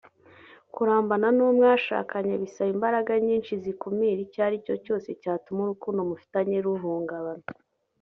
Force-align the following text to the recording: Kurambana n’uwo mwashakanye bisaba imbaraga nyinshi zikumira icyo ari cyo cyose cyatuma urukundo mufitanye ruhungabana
Kurambana 0.73 1.27
n’uwo 1.31 1.51
mwashakanye 1.57 2.33
bisaba 2.43 2.69
imbaraga 2.75 3.11
nyinshi 3.27 3.53
zikumira 3.63 4.19
icyo 4.25 4.39
ari 4.47 4.57
cyo 4.65 4.75
cyose 4.85 5.09
cyatuma 5.21 5.59
urukundo 5.63 5.99
mufitanye 6.09 6.57
ruhungabana 6.67 7.45